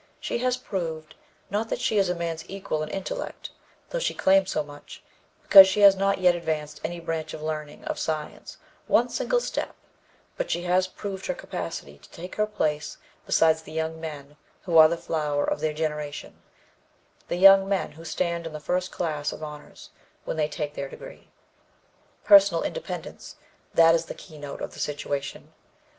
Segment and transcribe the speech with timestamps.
[0.19, 1.13] She has proved,
[1.51, 3.51] not that she is a man's equal in intellect,
[3.91, 5.03] though she claims so much,
[5.43, 9.75] because she has not yet advanced any branch of learning, of science, one single step,
[10.37, 14.75] but she has proved her capacity to take her place beside the young men who
[14.75, 16.41] are the flower of their generation
[17.27, 19.91] the young men who stand in the first class of honors
[20.25, 21.27] when they take their degree....
[22.23, 23.35] "Personal independence
[23.75, 25.53] that is the keynote of the situation.